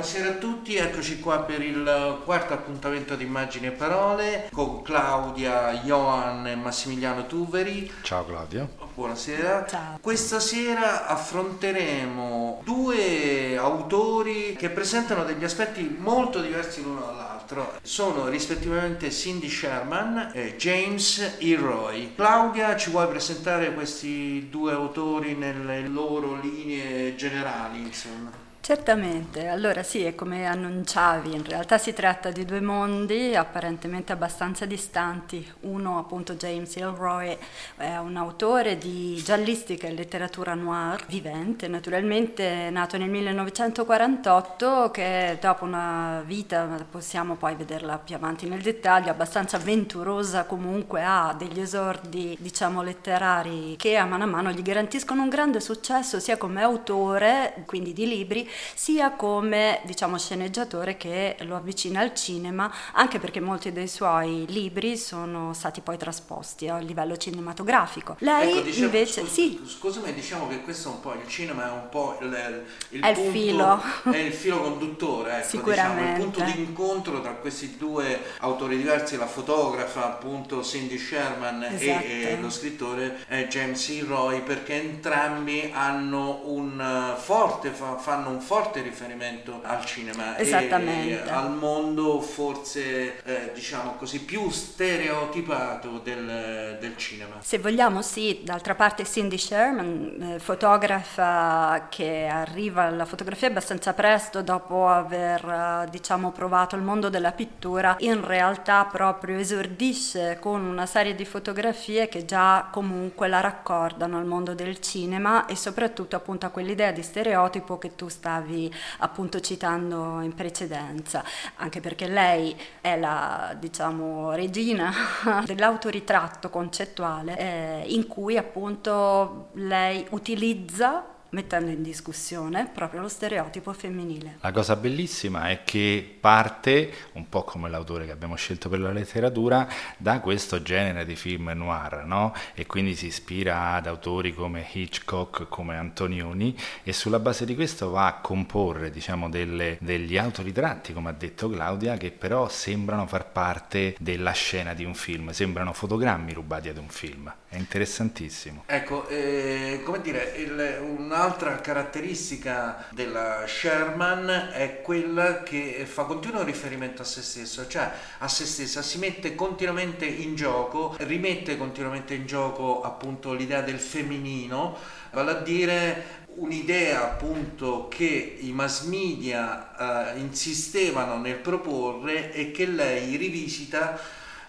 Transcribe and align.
buonasera 0.00 0.30
a 0.30 0.38
tutti, 0.38 0.76
eccoci 0.76 1.20
qua 1.20 1.40
per 1.40 1.60
il 1.60 2.20
quarto 2.24 2.54
appuntamento 2.54 3.16
di 3.16 3.24
Immagini 3.24 3.66
e 3.66 3.72
Parole 3.72 4.48
con 4.50 4.80
Claudia, 4.80 5.74
Johan 5.74 6.46
e 6.46 6.56
Massimiliano 6.56 7.26
Tuveri. 7.26 7.92
Ciao 8.00 8.24
Claudio. 8.24 8.66
Buonasera. 8.94 9.66
Ciao. 9.68 9.98
Questa 10.00 10.40
sera 10.40 11.06
affronteremo 11.06 12.62
due 12.64 13.58
autori 13.58 14.56
che 14.56 14.70
presentano 14.70 15.24
degli 15.24 15.44
aspetti 15.44 15.94
molto 15.98 16.40
diversi 16.40 16.82
l'uno 16.82 17.00
dall'altro. 17.00 17.74
Sono 17.82 18.28
rispettivamente 18.28 19.10
Cindy 19.10 19.50
Sherman 19.50 20.30
e 20.32 20.56
James 20.56 21.36
Elroy. 21.40 22.14
Claudia, 22.14 22.74
ci 22.74 22.88
vuoi 22.88 23.06
presentare 23.06 23.74
questi 23.74 24.48
due 24.48 24.72
autori 24.72 25.34
nelle 25.34 25.86
loro 25.86 26.40
linee 26.40 27.14
generali, 27.16 27.80
insomma? 27.80 28.39
Certamente, 28.62 29.48
allora 29.48 29.82
sì, 29.82 30.04
è 30.04 30.14
come 30.14 30.44
annunciavi, 30.46 31.34
in 31.34 31.44
realtà 31.44 31.78
si 31.78 31.94
tratta 31.94 32.30
di 32.30 32.44
due 32.44 32.60
mondi 32.60 33.34
apparentemente 33.34 34.12
abbastanza 34.12 34.66
distanti. 34.66 35.50
Uno, 35.60 35.98
appunto, 35.98 36.34
James 36.34 36.76
Elroy, 36.76 37.36
è 37.76 37.96
un 37.96 38.16
autore 38.16 38.76
di 38.76 39.20
giallistica 39.24 39.86
e 39.88 39.94
letteratura 39.94 40.52
noir, 40.52 41.06
vivente, 41.06 41.68
naturalmente 41.68 42.68
nato 42.70 42.98
nel 42.98 43.08
1948, 43.08 44.90
che 44.92 45.38
dopo 45.40 45.64
una 45.64 46.22
vita, 46.24 46.86
possiamo 46.88 47.36
poi 47.36 47.54
vederla 47.54 47.96
più 47.96 48.14
avanti 48.14 48.46
nel 48.46 48.60
dettaglio, 48.60 49.10
abbastanza 49.10 49.56
avventurosa 49.56 50.44
comunque, 50.44 51.02
ha 51.02 51.34
degli 51.36 51.60
esordi, 51.60 52.36
diciamo, 52.38 52.82
letterari 52.82 53.74
che 53.78 53.96
a 53.96 54.04
mano 54.04 54.24
a 54.24 54.26
mano 54.26 54.50
gli 54.52 54.62
garantiscono 54.62 55.22
un 55.22 55.30
grande 55.30 55.60
successo 55.60 56.20
sia 56.20 56.36
come 56.36 56.62
autore, 56.62 57.64
quindi 57.64 57.94
di 57.94 58.06
libri, 58.06 58.48
sia 58.74 59.12
come 59.12 59.80
diciamo 59.84 60.18
sceneggiatore 60.18 60.96
che 60.96 61.36
lo 61.40 61.56
avvicina 61.56 62.00
al 62.00 62.14
cinema, 62.14 62.72
anche 62.92 63.18
perché 63.18 63.40
molti 63.40 63.72
dei 63.72 63.88
suoi 63.88 64.44
libri 64.48 64.96
sono 64.96 65.52
stati 65.54 65.80
poi 65.80 65.96
trasposti 65.96 66.68
a 66.68 66.78
livello 66.78 67.16
cinematografico. 67.16 68.16
Lei 68.20 68.50
ecco, 68.52 68.60
diciamo, 68.62 68.84
invece 68.86 69.20
scus- 69.22 69.32
sì, 69.32 69.60
Scusami, 69.66 70.12
diciamo 70.14 70.48
che 70.48 70.60
questo 70.62 70.88
è 70.88 70.92
un 70.92 71.00
po' 71.00 71.12
il 71.14 71.26
cinema, 71.28 71.68
è 71.68 71.70
un 71.72 71.88
po' 71.90 72.18
il, 72.20 72.64
il 72.90 73.00
È 73.00 73.08
il 73.08 73.14
punto- 73.14 73.30
filo. 73.30 73.82
è 74.12 74.16
il 74.16 74.32
filo 74.32 74.60
conduttore, 74.60 75.38
ecco, 75.38 75.48
Sicuramente. 75.48 76.00
diciamo, 76.02 76.16
il 76.16 76.22
punto 76.30 76.42
di 76.52 76.60
incontro 76.64 77.20
tra 77.20 77.32
questi 77.32 77.76
due 77.76 78.20
autori 78.40 78.76
diversi, 78.76 79.16
la 79.16 79.26
fotografa 79.26 80.04
appunto 80.06 80.62
Cindy 80.62 80.98
Sherman 80.98 81.62
e- 81.64 81.74
Esatto. 81.74 82.04
e, 82.04 82.38
lo 82.40 82.50
scrittore 82.50 83.24
è 83.26 83.46
James 83.48 83.88
E. 83.88 84.04
Roy, 84.06 84.42
perché 84.42 84.74
entrambi 84.80 85.70
hanno 85.74 86.40
un 86.44 86.80
eh, 86.80 87.20
forte, 87.20 87.70
fa- 87.70 87.96
fanno 87.96 88.30
un 88.30 88.39
forte 88.40 88.82
riferimento 88.82 89.60
al 89.62 89.84
cinema 89.84 90.36
e- 90.36 90.48
e 90.48 91.20
al 91.28 91.50
mondo 91.52 92.20
forse 92.20 93.22
eh, 93.22 93.50
diciamo 93.54 93.94
così 93.94 94.20
più 94.24 94.48
stereotipato 94.50 95.98
del, 95.98 96.78
del 96.80 96.96
cinema. 96.96 97.36
Se 97.40 97.58
vogliamo, 97.58 98.02
sì, 98.02 98.40
d'altra 98.42 98.74
parte 98.74 99.04
Cindy 99.04 99.38
Sherman, 99.38 100.34
eh, 100.34 100.38
fotografa 100.38 101.86
che 101.88 102.26
arriva 102.26 102.84
alla 102.84 103.04
fotografia 103.04 103.48
abbastanza 103.48 103.92
presto 103.92 104.42
dopo 104.42 104.88
aver, 104.88 105.44
eh, 105.44 105.90
diciamo, 105.90 106.32
provato 106.32 106.76
il 106.76 106.82
mondo 106.82 107.08
della 107.08 107.32
pittura, 107.32 107.96
in 108.00 108.24
realtà 108.24 108.84
proprio 108.90 109.38
esordisce 109.38 110.38
con 110.40 110.62
una 110.62 110.86
serie 110.86 111.14
di 111.14 111.24
fotografie 111.24 112.08
che 112.08 112.24
già 112.24 112.68
comunque 112.70 113.28
la 113.28 113.40
raccordano 113.40 114.18
al 114.18 114.26
mondo 114.26 114.54
del 114.54 114.80
cinema 114.80 115.46
e 115.46 115.56
soprattutto 115.56 116.16
appunto 116.16 116.46
a 116.46 116.50
quell'idea 116.50 116.92
di 116.92 117.02
stereotipo 117.02 117.78
che 117.78 117.94
tu 117.94 118.08
stavi 118.30 118.72
appunto 118.98 119.40
citando 119.40 120.20
in 120.20 120.34
precedenza, 120.34 121.24
anche 121.56 121.80
perché 121.80 122.06
lei 122.06 122.56
è 122.80 122.96
la, 122.96 123.56
diciamo, 123.58 124.32
regina 124.32 124.92
dell'autoritratto 125.44 126.48
concettuale 126.48 127.36
eh, 127.38 127.84
in 127.88 128.06
cui 128.06 128.36
appunto 128.36 129.48
lei 129.54 130.06
utilizza 130.10 131.04
mettendo 131.30 131.70
in 131.70 131.82
discussione 131.82 132.68
proprio 132.72 133.00
lo 133.00 133.08
stereotipo 133.08 133.72
femminile. 133.72 134.38
La 134.40 134.52
cosa 134.52 134.76
bellissima 134.76 135.48
è 135.50 135.62
che 135.64 136.16
parte, 136.20 136.92
un 137.12 137.28
po' 137.28 137.44
come 137.44 137.68
l'autore 137.68 138.04
che 138.06 138.12
abbiamo 138.12 138.34
scelto 138.36 138.68
per 138.68 138.80
la 138.80 138.92
letteratura, 138.92 139.68
da 139.96 140.20
questo 140.20 140.62
genere 140.62 141.04
di 141.04 141.16
film 141.16 141.50
noir, 141.54 142.04
no? 142.04 142.34
E 142.54 142.66
quindi 142.66 142.94
si 142.94 143.06
ispira 143.06 143.72
ad 143.74 143.86
autori 143.86 144.34
come 144.34 144.66
Hitchcock, 144.70 145.48
come 145.48 145.76
Antonioni, 145.76 146.56
e 146.82 146.92
sulla 146.92 147.18
base 147.18 147.44
di 147.44 147.54
questo 147.54 147.90
va 147.90 148.06
a 148.06 148.14
comporre, 148.20 148.90
diciamo, 148.90 149.28
delle- 149.28 149.76
degli 149.80 150.16
autoritratti, 150.16 150.92
come 150.92 151.10
ha 151.10 151.12
detto 151.12 151.48
Claudia, 151.48 151.96
che 151.96 152.10
però 152.10 152.48
sembrano 152.48 153.06
far 153.06 153.30
parte 153.30 153.94
della 153.98 154.32
scena 154.32 154.74
di 154.74 154.84
un 154.84 154.94
film, 154.94 155.30
sembrano 155.30 155.72
fotogrammi 155.72 156.32
rubati 156.32 156.68
ad 156.68 156.76
un 156.78 156.88
film. 156.88 157.32
È 157.48 157.56
interessantissimo. 157.56 158.64
Ecco, 158.66 159.08
eh, 159.08 159.80
come 159.84 160.00
dire, 160.00 160.32
il- 160.36 160.80
un'altra 161.20 161.60
caratteristica 161.60 162.86
della 162.92 163.44
Sherman 163.46 164.52
è 164.54 164.80
quella 164.80 165.42
che 165.42 165.84
fa 165.86 166.04
continuo 166.04 166.42
riferimento 166.42 167.02
a 167.02 167.04
se 167.04 167.20
stesso, 167.20 167.68
cioè 167.68 167.92
a 168.18 168.26
se 168.26 168.46
stessa, 168.46 168.80
si 168.80 168.96
mette 168.96 169.34
continuamente 169.34 170.06
in 170.06 170.34
gioco, 170.34 170.94
rimette 171.00 171.58
continuamente 171.58 172.14
in 172.14 172.24
gioco 172.24 172.80
appunto 172.80 173.34
l'idea 173.34 173.60
del 173.60 173.78
femminino, 173.78 174.74
vale 175.10 175.30
a 175.30 175.34
dire 175.34 176.18
un'idea 176.36 177.02
appunto 177.02 177.88
che 177.88 178.38
i 178.40 178.52
mass 178.52 178.84
media 178.84 180.14
eh, 180.14 180.18
insistevano 180.20 181.18
nel 181.18 181.36
proporre 181.36 182.32
e 182.32 182.50
che 182.50 182.64
lei 182.64 183.16
rivisita 183.16 184.00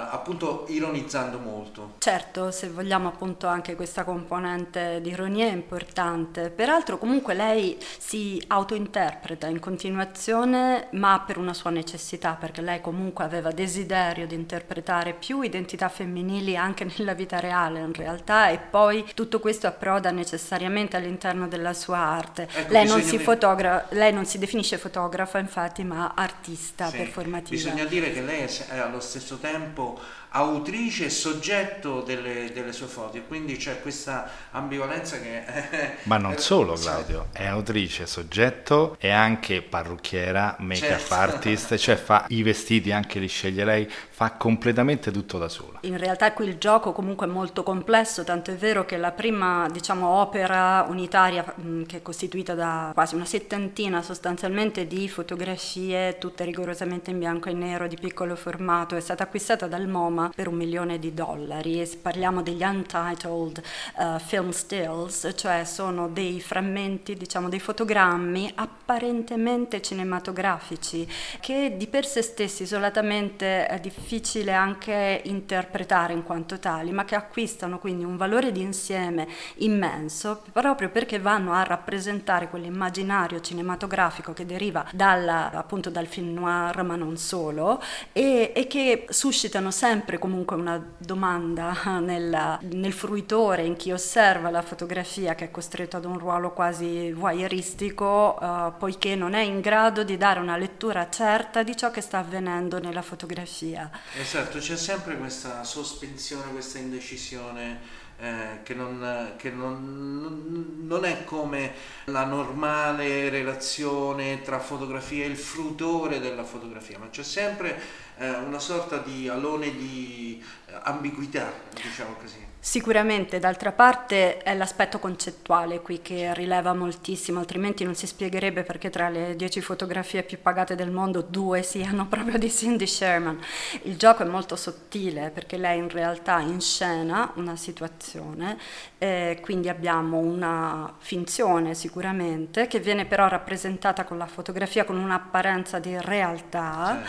appunto 0.09 0.66
ironizzando 0.69 1.38
molto. 1.39 1.94
Certo, 2.00 2.51
se 2.51 2.69
vogliamo 2.69 3.07
appunto 3.07 3.47
anche 3.47 3.75
questa 3.75 4.03
componente 4.03 5.00
di 5.01 5.09
ironia 5.09 5.47
è 5.47 5.51
importante. 5.51 6.50
Peraltro 6.50 6.97
comunque 6.97 7.34
lei 7.34 7.78
si 7.97 8.41
autointerpreta 8.47 9.47
in 9.47 9.59
continuazione, 9.59 10.88
ma 10.91 11.23
per 11.25 11.38
una 11.38 11.53
sua 11.53 11.69
necessità, 11.69 12.38
perché 12.39 12.62
lei 12.62 12.81
comunque 12.81 13.23
aveva 13.23 13.51
desiderio 13.51 14.25
di 14.28 14.35
interpretare 14.35 15.13
più 15.13 15.41
identità 15.41 15.89
femminili 15.89 16.56
anche 16.56 16.85
nella 16.97 17.13
vita 17.13 17.39
reale 17.39 17.79
in 17.79 17.94
realtà 17.94 18.50
e 18.50 18.57
poi 18.57 19.06
tutto 19.13 19.39
questo 19.39 19.68
approda 19.68 20.12
necessariamente 20.12 20.97
all'interno 20.97 21.47
della 21.47 21.73
sua 21.73 21.97
arte. 21.97 22.47
Ecco, 22.51 22.72
lei, 22.72 22.88
non 22.88 23.01
fotogra- 23.01 23.88
lei 23.89 24.13
non 24.13 24.25
si 24.25 24.38
definisce 24.38 24.78
fotografa 24.78 25.39
infatti, 25.39 25.83
ma 25.83 26.13
artista 26.16 26.88
Sì, 26.88 26.97
performativa. 26.97 27.50
Bisogna 27.50 27.85
dire 27.85 28.12
che 28.12 28.22
lei 28.22 28.41
è 28.41 28.78
allo 28.78 29.00
stesso 29.00 29.38
tempo 29.38 29.91
people. 29.96 30.21
Autrice 30.34 31.06
e 31.06 31.09
soggetto 31.09 32.02
delle, 32.02 32.52
delle 32.53 32.72
sue 32.72 32.88
foto 32.88 33.18
e 33.18 33.28
quindi 33.28 33.58
c'è 33.58 33.81
questa 33.81 34.30
ambivalenza 34.52 35.19
che 35.19 35.46
è... 35.46 35.97
Ma 36.03 36.18
non 36.18 36.38
solo. 36.40 36.74
Claudio, 36.74 37.28
è 37.34 37.46
autrice, 37.46 38.06
soggetto, 38.06 38.96
è 38.97 39.09
anche 39.09 39.62
parrucchiera, 39.62 40.56
make-up 40.59 41.00
Certo. 41.00 41.14
artist, 41.16 41.75
cioè 41.75 41.96
fa 41.96 42.25
i 42.30 42.44
vestiti, 42.44 42.92
anche 42.92 43.19
li 43.19 43.28
sceglie 43.28 43.66
lei, 43.66 43.90
fa 44.09 44.31
completamente 44.31 45.12
tutto 45.12 45.38
da 45.38 45.50
sola. 45.50 45.80
In 45.81 45.97
realtà 45.97 46.31
qui 46.31 46.48
il 46.48 46.58
gioco 46.58 46.94
comunque 46.94 47.28
è 47.28 47.30
molto 47.30 47.63
complesso, 47.63 48.24
tanto 48.24 48.52
è 48.52 48.56
vero 48.56 48.86
che 48.86 48.96
la 48.98 49.12
prima 49.12 49.68
diciamo, 49.69 50.08
opera 50.08 50.86
unitaria 50.88 51.44
che 51.86 51.98
è 51.98 52.02
costituita 52.02 52.53
da 52.53 52.92
quasi 52.94 53.16
una 53.16 53.25
settantina 53.25 54.02
sostanzialmente 54.02 54.88
di 54.88 55.09
fotografie, 55.09 56.18
tutte 56.18 56.46
rigorosamente 56.46 57.12
in 57.12 57.19
bianco 57.19 57.50
e 57.50 57.53
nero 57.53 57.88
di 57.88 57.98
piccolo 58.00 58.36
formato, 58.36 58.96
è 58.96 59.02
stata 59.02 59.24
acquistata 59.24 59.68
dal 59.68 59.88
MoMA 59.88 60.21
per 60.34 60.48
un 60.48 60.56
milione 60.56 61.00
di 61.00 61.14
dollari. 61.14 61.90
Parliamo 62.02 62.42
degli 62.42 62.64
untitled 62.64 63.62
eh, 64.00 64.20
film 64.20 64.52
stills, 64.52 65.32
cioè 65.36 65.64
sono 65.64 66.08
dei 66.09 66.42
frammenti, 66.42 67.16
diciamo 67.16 67.50
dei 67.50 67.59
fotogrammi 67.59 68.52
apparentemente 68.56 69.81
cinematografici 69.81 71.08
che 71.40 71.75
di 71.78 71.88
per 71.88 72.06
sé 72.06 72.22
stessi 72.22 72.63
isolatamente 72.63 73.68
è 73.68 73.80
difficile 73.80 74.54
anche 74.54 75.22
interpretare 75.25 76.13
in 76.13 76.24
quanto 76.24 76.60
tali, 76.60 76.92
ma 76.92 77.06
che 77.06 77.16
acquistano 77.16 77.80
quindi 77.80 78.04
un 78.04 78.18
valore 78.18 78.51
di 78.51 78.62
insieme 78.62 79.28
immenso 79.57 80.44
proprio 80.51 80.90
perché 80.90 81.19
vanno 81.19 81.54
a 81.54 81.63
rappresentare 81.63 82.50
quell'immaginario 82.50 83.40
cinematografico 83.42 84.34
che 84.34 84.45
deriva 84.45 84.86
dalla- 84.92 85.51
appunto 85.51 85.90
dal 85.90 86.07
film 86.07 86.34
noir, 86.34 86.84
ma 86.84 86.95
non 86.95 87.18
solo, 87.18 87.81
e, 88.12 88.51
e 88.56 88.68
che 88.68 89.06
suscitano 89.10 89.72
sempre 89.72 90.11
comunque 90.18 90.56
una 90.56 90.84
domanda 90.98 91.75
nel, 92.00 92.60
nel 92.62 92.94
fruitore, 92.94 93.63
in 93.63 93.75
chi 93.75 93.92
osserva 93.92 94.50
la 94.50 94.62
fotografia, 94.62 95.36
che 95.36 95.46
è 95.46 95.52
costretto 95.52 95.98
ad 95.98 96.06
un 96.06 96.18
ruolo 96.18 96.52
quasi 96.52 97.12
voyeuristico, 97.12 98.40
eh, 98.40 98.74
poiché 98.78 99.16
non 99.16 99.34
è 99.34 99.42
in 99.42 99.62
grado 99.62 100.04
di 100.04 100.18
dare 100.18 100.40
una 100.40 100.58
lettura 100.58 101.10
certa 101.10 101.63
di 101.63 101.75
ciò 101.75 101.92
che 101.92 102.02
sta 102.02 102.19
avvenendo 102.19 102.80
nella 102.80 103.02
fotografia. 103.02 103.90
Esatto, 104.19 104.60
c'è 104.60 104.78
sempre 104.78 105.18
questa 105.18 105.63
sospensione, 105.63 106.52
questa 106.52 106.78
indecisione 106.78 107.80
eh, 108.21 108.59
che, 108.62 108.75
non, 108.75 109.33
che 109.35 109.50
non, 109.50 110.85
non, 110.85 111.06
è 111.06 111.23
come 111.23 111.73
la 112.06 112.23
normale 112.23 113.29
relazione 113.29 114.44
tra 114.44 114.59
fotografia 114.59 115.25
e 115.25 115.27
il 115.27 115.38
fruitore 115.38 116.19
della 116.19 116.44
fotografia, 116.44 117.00
ma 117.00 117.09
c'è 117.09 117.23
sempre 117.23 117.81
eh, 118.18 118.29
una 118.29 118.59
sorta 118.59 118.97
di 118.97 119.27
alone 119.27 119.75
di 119.75 120.44
ambiguità, 120.83 121.51
diciamo 121.73 122.13
così. 122.13 122.50
Sicuramente, 122.63 123.40
d'altra 123.40 123.72
parte 123.72 124.38
è 124.38 124.54
l'aspetto 124.54 125.00
concettuale 125.00 125.81
qui 125.81 126.00
che 126.04 126.31
rileva 126.36 126.75
moltissimo, 126.75 127.40
altrimenti 127.40 127.84
non 127.84 127.96
si 127.96 128.06
spiegherebbe 128.06 128.62
perché 128.62 128.92
tra 128.92 129.10
le 129.10 129.36
dieci 129.36 129.62
fotografie 129.62 130.22
più 130.22 130.40
pagate 130.40 130.75
del 130.75 130.92
mondo 130.92 131.24
due 131.24 131.63
siano 131.63 132.06
proprio 132.08 132.38
di 132.38 132.52
Cindy 132.52 132.86
Sherman. 132.86 133.40
Il 133.81 133.98
gioco 133.98 134.22
è 134.22 134.28
molto 134.28 134.56
sottile 134.56 135.31
perché 135.34 135.58
lei 135.58 135.80
in 135.80 135.90
realtà 135.90 136.40
inscena 136.40 137.31
una 137.38 137.56
situazione, 137.56 138.60
eh, 139.00 139.40
quindi 139.42 139.68
abbiamo 139.68 140.19
una 140.19 140.94
finzione 141.00 141.74
sicuramente 141.74 142.68
che 142.68 142.80
viene 142.80 143.06
però 143.06 143.28
rappresentata 143.28 144.04
con 144.04 144.19
la 144.19 144.28
fotografia 144.28 144.86
con 144.86 144.98
un'apparenza 144.98 145.80
di 145.80 145.98
realtà, 146.00 147.02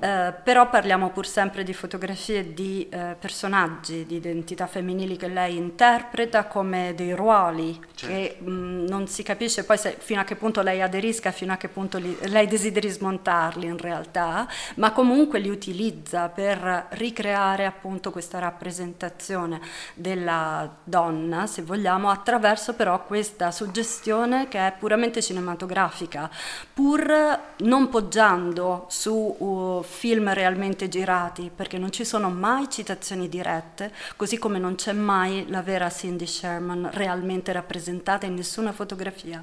certo. 0.00 0.06
eh, 0.06 0.42
però 0.42 0.70
parliamo 0.70 1.10
pur 1.10 1.26
sempre 1.26 1.62
di 1.62 1.74
fotografie 1.74 2.54
di 2.54 2.88
eh, 2.88 3.16
personaggi, 3.20 4.06
di 4.06 4.16
identità 4.16 4.66
femminile 4.66 4.92
femminili 4.94 5.16
che 5.16 5.28
lei 5.28 5.56
interpreta 5.56 6.44
come 6.44 6.94
dei 6.94 7.12
ruoli 7.12 7.78
certo. 7.94 8.06
che 8.06 8.36
mh, 8.40 8.86
non 8.88 9.08
si 9.08 9.22
capisce 9.22 9.64
poi 9.64 9.76
se, 9.76 9.96
fino 9.98 10.20
a 10.20 10.24
che 10.24 10.36
punto 10.36 10.62
lei 10.62 10.80
aderisca, 10.80 11.32
fino 11.32 11.52
a 11.52 11.56
che 11.56 11.68
punto 11.68 11.98
li, 11.98 12.16
lei 12.28 12.46
desideri 12.46 12.88
smontarli 12.88 13.66
in 13.66 13.78
realtà, 13.78 14.46
ma 14.76 14.92
comunque 14.92 15.40
li 15.40 15.50
utilizza 15.50 16.28
per 16.28 16.86
ricreare 16.90 17.66
appunto 17.66 18.12
questa 18.12 18.38
rappresentazione 18.38 19.60
della 19.94 20.72
donna, 20.84 21.46
se 21.46 21.62
vogliamo, 21.62 22.10
attraverso 22.10 22.74
però 22.74 23.04
questa 23.04 23.50
suggestione 23.50 24.48
che 24.48 24.58
è 24.58 24.74
puramente 24.78 25.20
cinematografica, 25.20 26.30
pur 26.72 27.40
non 27.58 27.88
poggiando 27.88 28.86
su 28.88 29.12
uh, 29.12 29.82
film 29.82 30.32
realmente 30.32 30.88
girati, 30.88 31.50
perché 31.54 31.78
non 31.78 31.90
ci 31.90 32.04
sono 32.04 32.30
mai 32.30 32.68
citazioni 32.70 33.28
dirette, 33.28 33.92
così 34.16 34.38
come 34.38 34.58
non 34.58 34.76
c'è 34.84 34.92
mai 34.92 35.46
la 35.48 35.62
vera 35.62 35.88
Cindy 35.88 36.26
Sherman 36.26 36.90
realmente 36.92 37.52
rappresentata 37.52 38.26
in 38.26 38.34
nessuna 38.34 38.70
fotografia. 38.70 39.42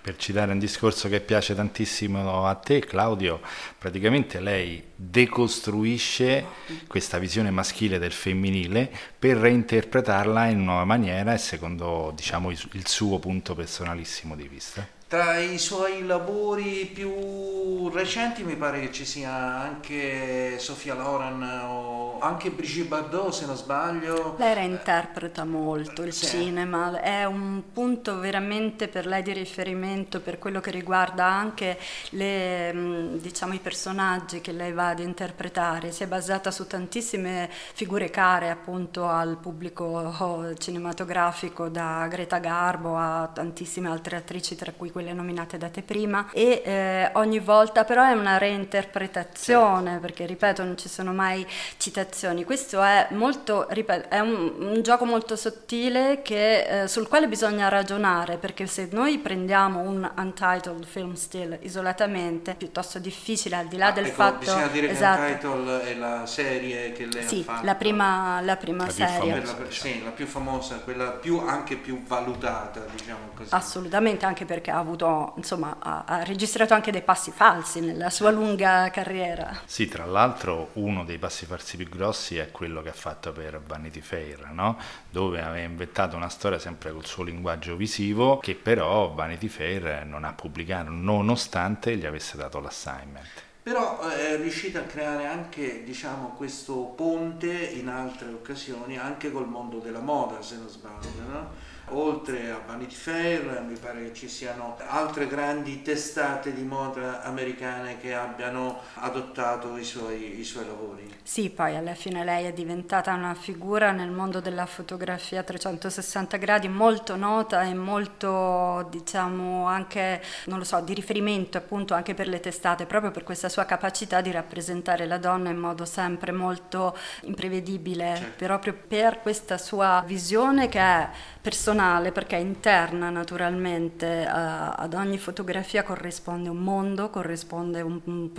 Per 0.00 0.14
citare 0.16 0.52
un 0.52 0.60
discorso 0.60 1.08
che 1.08 1.18
piace 1.18 1.56
tantissimo 1.56 2.46
a 2.46 2.54
te, 2.54 2.78
Claudio, 2.78 3.40
praticamente 3.76 4.38
lei 4.38 4.80
decostruisce 4.94 6.44
questa 6.86 7.18
visione 7.18 7.50
maschile 7.50 7.98
del 7.98 8.12
femminile 8.12 8.88
per 9.18 9.38
reinterpretarla 9.38 10.46
in 10.46 10.62
nuova 10.62 10.84
maniera 10.84 11.34
e 11.34 11.38
secondo 11.38 12.12
diciamo, 12.14 12.52
il 12.52 12.86
suo 12.86 13.18
punto 13.18 13.56
personalissimo 13.56 14.36
di 14.36 14.46
vista. 14.46 14.95
Tra 15.08 15.38
i 15.38 15.56
suoi 15.58 16.04
lavori 16.04 16.90
più 16.92 17.88
recenti 17.90 18.42
mi 18.42 18.56
pare 18.56 18.80
che 18.80 18.90
ci 18.90 19.04
sia 19.04 19.32
anche 19.32 20.58
Sofia 20.58 20.94
Loren 20.94 21.42
o 21.42 22.18
anche 22.18 22.50
Brigitte 22.50 22.88
Bardot 22.88 23.32
se 23.32 23.46
non 23.46 23.56
sbaglio. 23.56 24.34
Lei 24.36 24.54
reinterpreta 24.54 25.44
molto 25.44 26.02
il 26.02 26.12
sì. 26.12 26.26
cinema, 26.26 27.00
è 27.00 27.24
un 27.24 27.62
punto 27.72 28.18
veramente 28.18 28.88
per 28.88 29.06
lei 29.06 29.22
di 29.22 29.32
riferimento 29.32 30.20
per 30.20 30.40
quello 30.40 30.60
che 30.60 30.72
riguarda 30.72 31.24
anche 31.24 31.78
le, 32.10 32.72
mm, 32.72 33.16
diciamo, 33.18 33.54
i 33.54 33.60
personaggi 33.60 34.40
che 34.40 34.50
lei 34.50 34.72
va 34.72 34.88
ad 34.88 34.98
interpretare. 34.98 35.92
Si 35.92 36.02
è 36.02 36.08
basata 36.08 36.50
su 36.50 36.66
tantissime 36.66 37.48
figure 37.74 38.10
care 38.10 38.50
appunto 38.50 39.06
al 39.06 39.36
pubblico 39.36 39.84
oh, 39.84 40.54
cinematografico, 40.54 41.68
da 41.68 42.08
Greta 42.10 42.38
Garbo 42.38 42.96
a 42.96 43.30
tantissime 43.32 43.88
altre 43.88 44.16
attrici 44.16 44.56
tra 44.56 44.72
cui 44.72 44.90
quelle 44.96 45.12
nominate 45.12 45.58
da 45.58 45.68
te 45.68 45.82
prima 45.82 46.30
e 46.32 46.62
eh, 46.64 47.10
ogni 47.16 47.38
volta 47.38 47.84
però 47.84 48.02
è 48.02 48.12
una 48.12 48.38
reinterpretazione 48.38 49.90
certo. 49.90 50.00
perché 50.00 50.24
ripeto 50.24 50.64
non 50.64 50.78
ci 50.78 50.88
sono 50.88 51.12
mai 51.12 51.46
citazioni. 51.76 52.44
Questo 52.44 52.80
è 52.82 53.08
molto 53.10 53.66
ripeto, 53.68 54.08
è 54.08 54.20
un, 54.20 54.54
un 54.58 54.80
gioco 54.82 55.04
molto 55.04 55.36
sottile 55.36 56.22
che, 56.22 56.84
eh, 56.84 56.88
sul 56.88 57.08
quale 57.08 57.28
bisogna 57.28 57.68
ragionare 57.68 58.38
perché 58.38 58.66
se 58.66 58.88
noi 58.90 59.18
prendiamo 59.18 59.80
un 59.80 60.10
untitled 60.16 60.86
film 60.86 61.12
still 61.12 61.58
isolatamente 61.60 62.52
è 62.52 62.54
piuttosto 62.54 62.98
difficile 62.98 63.56
al 63.56 63.66
di 63.66 63.76
là 63.76 63.88
ah, 63.88 63.92
del 63.92 64.06
ecco, 64.06 64.14
fatto 64.14 64.38
bisogna 64.38 64.68
dire 64.68 64.88
esatto. 64.88 65.26
che 65.26 65.46
untitled 65.46 65.80
è 65.82 65.94
la 65.94 66.24
serie 66.24 66.92
che 66.92 67.04
lei 67.04 67.28
sì, 67.28 67.40
ha 67.40 67.52
fatto. 67.52 67.66
la 67.66 67.74
prima, 67.74 68.40
la 68.40 68.56
prima 68.56 68.86
la 68.86 68.90
serie. 68.90 69.42
famosa, 69.42 69.58
la, 69.58 69.70
sì, 69.70 70.02
la 70.02 70.10
più 70.10 70.26
famosa 70.26 70.76
quella 70.76 71.10
più, 71.10 71.38
anche 71.38 71.76
più 71.76 72.02
valutata 72.02 72.80
diciamo 72.90 73.32
così. 73.34 73.54
Assolutamente 73.54 74.24
anche 74.24 74.46
perché 74.46 74.70
ha 74.70 74.84
avuto, 74.86 75.34
insomma, 75.36 75.76
ha, 75.80 76.04
ha, 76.06 76.22
registrato 76.24 76.74
anche 76.74 76.90
dei 76.90 77.02
passi 77.02 77.30
falsi 77.30 77.80
nella 77.80 78.10
sua 78.10 78.30
lunga 78.30 78.88
carriera. 78.90 79.60
Sì, 79.64 79.88
tra 79.88 80.04
l'altro 80.06 80.70
uno 80.74 81.04
dei 81.04 81.18
passi 81.18 81.44
falsi 81.44 81.76
più 81.76 81.88
grossi 81.88 82.36
è 82.38 82.50
quello 82.50 82.82
che 82.82 82.88
ha 82.88 82.94
fatto 82.94 83.32
per 83.32 83.60
Vanity 83.66 84.00
Fair, 84.00 84.50
no? 84.52 84.78
dove 85.10 85.42
aveva 85.42 85.64
inventato 85.64 86.16
una 86.16 86.28
storia 86.28 86.58
sempre 86.58 86.92
col 86.92 87.04
suo 87.06 87.24
linguaggio 87.24 87.76
visivo 87.76 88.38
che 88.38 88.54
però 88.54 89.12
Vanity 89.12 89.48
Fair 89.48 90.04
non 90.04 90.24
ha 90.24 90.32
pubblicato 90.32 90.90
nonostante 90.90 91.96
gli 91.96 92.06
avesse 92.06 92.36
dato 92.36 92.60
l'assignment 92.60 93.44
però 93.66 93.98
eh, 94.08 94.34
è 94.34 94.36
riuscita 94.36 94.78
a 94.78 94.82
creare 94.82 95.26
anche 95.26 95.82
diciamo, 95.82 96.34
questo 96.36 96.92
ponte 96.96 97.50
in 97.50 97.88
altre 97.88 98.28
occasioni 98.28 98.96
anche 98.96 99.32
col 99.32 99.48
mondo 99.48 99.78
della 99.78 99.98
moda 99.98 100.40
se 100.40 100.56
non 100.56 100.68
sbaglio 100.68 101.08
no? 101.26 101.50
Oltre 101.90 102.50
a 102.50 102.60
Vanity 102.66 102.94
Fair 102.94 103.62
mi 103.66 103.76
pare 103.76 104.04
che 104.04 104.14
ci 104.14 104.28
siano 104.28 104.76
altre 104.88 105.28
grandi 105.28 105.82
testate 105.82 106.52
di 106.52 106.62
moda 106.62 107.22
americane 107.22 107.98
che 107.98 108.14
abbiano 108.14 108.80
adottato 108.94 109.76
i 109.76 109.84
suoi, 109.84 110.40
i 110.40 110.44
suoi 110.44 110.66
lavori. 110.66 111.14
Sì, 111.22 111.50
poi 111.50 111.76
alla 111.76 111.94
fine 111.94 112.24
lei 112.24 112.46
è 112.46 112.52
diventata 112.52 113.12
una 113.12 113.34
figura 113.34 113.92
nel 113.92 114.10
mondo 114.10 114.40
della 114.40 114.66
fotografia 114.66 115.40
a 115.40 115.42
360 115.44 116.36
gradi 116.38 116.68
molto 116.68 117.14
nota 117.16 117.62
e 117.62 117.74
molto 117.74 118.88
diciamo 118.90 119.66
anche, 119.66 120.22
non 120.46 120.58
lo 120.58 120.64
so, 120.64 120.80
di 120.80 120.94
riferimento 120.94 121.58
appunto 121.58 121.94
anche 121.94 122.14
per 122.14 122.26
le 122.26 122.40
testate, 122.40 122.86
proprio 122.86 123.10
per 123.10 123.22
questa 123.22 123.48
sua 123.48 123.64
capacità 123.64 124.20
di 124.20 124.30
rappresentare 124.30 125.06
la 125.06 125.18
donna 125.18 125.50
in 125.50 125.58
modo 125.58 125.84
sempre 125.84 126.32
molto 126.32 126.96
imprevedibile, 127.22 128.16
certo. 128.16 128.44
proprio 128.44 128.74
per 128.74 129.20
questa 129.20 129.58
sua 129.58 130.02
visione 130.06 130.68
che 130.68 130.80
è 130.80 131.08
personale 131.40 131.75
perché 132.10 132.36
interna 132.36 133.10
naturalmente 133.10 134.24
uh, 134.26 134.30
ad 134.32 134.94
ogni 134.94 135.18
fotografia 135.18 135.82
corrisponde 135.82 136.48
un 136.48 136.56
mondo, 136.56 137.10
corrisponde 137.10 137.82
un, 137.82 138.00
un 138.04 138.32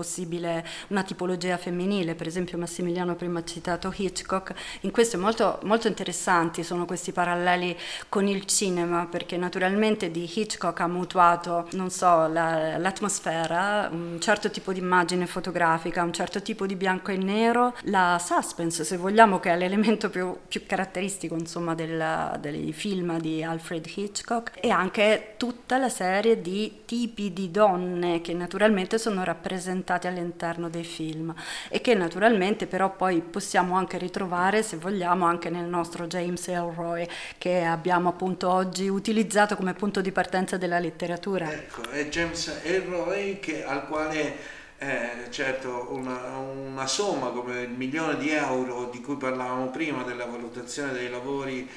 una 0.87 1.03
tipologia 1.03 1.55
femminile, 1.57 2.15
per 2.15 2.27
esempio 2.27 2.57
Massimiliano 2.57 3.15
prima 3.15 3.39
ha 3.39 3.43
citato 3.43 3.93
Hitchcock, 3.95 4.53
in 4.81 4.91
questo 4.91 5.17
è 5.17 5.19
molto, 5.19 5.59
molto 5.63 5.87
interessanti 5.87 6.63
sono 6.63 6.85
questi 6.85 7.11
paralleli 7.11 7.77
con 8.09 8.27
il 8.27 8.45
cinema 8.45 9.05
perché 9.05 9.37
naturalmente 9.37 10.09
di 10.11 10.23
Hitchcock 10.23 10.79
ha 10.79 10.87
mutuato, 10.87 11.67
non 11.73 11.89
so, 11.89 12.27
la, 12.27 12.77
l'atmosfera, 12.77 13.89
un 13.91 14.17
certo 14.19 14.49
tipo 14.49 14.73
di 14.73 14.79
immagine 14.79 15.27
fotografica, 15.27 16.03
un 16.03 16.13
certo 16.13 16.41
tipo 16.41 16.65
di 16.65 16.75
bianco 16.75 17.11
e 17.11 17.17
nero, 17.17 17.75
la 17.83 18.19
suspense 18.19 18.83
se 18.83 18.97
vogliamo 18.97 19.39
che 19.39 19.51
è 19.51 19.57
l'elemento 19.57 20.09
più, 20.09 20.35
più 20.47 20.65
caratteristico 20.65 21.35
insomma 21.35 21.75
del, 21.75 22.37
dei 22.39 22.73
film 22.73 22.95
film 22.97 23.19
di 23.27 23.43
Alfred 23.43 23.85
Hitchcock 23.93 24.53
e 24.61 24.69
anche 24.69 25.33
tutta 25.35 25.77
la 25.77 25.89
serie 25.89 26.41
di 26.41 26.83
tipi 26.85 27.33
di 27.33 27.51
donne 27.51 28.21
che 28.21 28.33
naturalmente 28.33 28.97
sono 28.97 29.23
rappresentate 29.23 30.07
all'interno 30.07 30.69
dei 30.69 30.85
film 30.85 31.33
e 31.69 31.81
che 31.81 31.93
naturalmente 31.93 32.67
però 32.67 32.95
poi 32.95 33.21
possiamo 33.21 33.75
anche 33.75 33.97
ritrovare 33.97 34.63
se 34.63 34.77
vogliamo 34.77 35.25
anche 35.25 35.49
nel 35.49 35.65
nostro 35.65 36.07
James 36.07 36.47
Elroy 36.47 37.05
che 37.37 37.63
abbiamo 37.63 38.09
appunto 38.09 38.49
oggi 38.49 38.87
utilizzato 38.87 39.55
come 39.55 39.73
punto 39.73 39.99
di 40.01 40.11
partenza 40.11 40.57
della 40.57 40.79
letteratura. 40.79 41.51
Ecco, 41.51 41.89
è 41.89 42.07
James 42.07 42.61
Elroy 42.63 43.39
che, 43.39 43.65
al 43.65 43.87
quale 43.87 44.55
eh, 44.77 45.29
certo 45.31 45.87
una, 45.89 46.37
una, 46.37 46.87
somma 46.87 47.29
come 47.29 47.61
il 47.61 47.71
milione 47.71 48.17
di 48.17 48.29
euro 48.29 48.89
di 48.91 49.01
cui 49.01 49.17
parlavamo 49.17 49.69
prima 49.69 50.03
della 50.03 50.25
valutazione 50.25 50.93
dei 50.93 51.09
lavori 51.09 51.67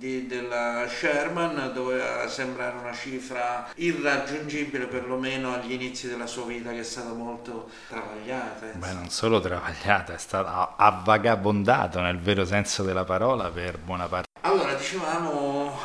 di, 0.00 0.26
della 0.26 0.86
Sherman 0.88 1.72
doveva 1.74 2.26
sembrare 2.26 2.78
una 2.78 2.94
cifra 2.94 3.68
irraggiungibile 3.74 4.86
perlomeno 4.86 5.52
agli 5.52 5.72
inizi 5.72 6.08
della 6.08 6.26
sua 6.26 6.46
vita 6.46 6.70
che 6.70 6.78
è 6.78 6.84
stata 6.84 7.12
molto 7.12 7.68
travagliata. 7.86 8.64
Beh, 8.76 8.92
non 8.94 9.10
solo 9.10 9.40
travagliata, 9.40 10.14
è 10.14 10.18
stata 10.18 10.74
avvagabondato 10.76 12.00
nel 12.00 12.18
vero 12.18 12.46
senso 12.46 12.82
della 12.82 13.04
parola 13.04 13.50
per 13.50 13.76
buona 13.76 14.06
parte. 14.06 14.28
Allora, 14.40 14.72
dicevamo 14.72 15.78